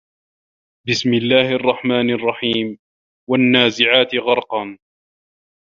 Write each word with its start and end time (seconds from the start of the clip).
بِسمِ 0.87 1.13
اللَّهِ 1.13 1.55
الرَّحمنِ 1.55 2.09
الرَّحيمِ 2.09 2.77
وَالنّازِعاتِ 3.29 4.15
غَرقًا 4.15 4.77